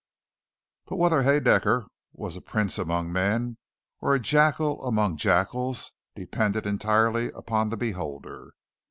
[0.87, 3.57] But whether Haedaecker was a prince among men
[3.99, 8.55] or a jackal among jackals depended entirely upon the beholder.